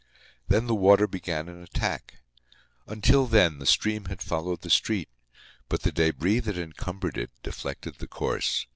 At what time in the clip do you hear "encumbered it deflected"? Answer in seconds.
6.57-7.99